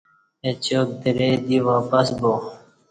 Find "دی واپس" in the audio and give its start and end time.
1.45-2.07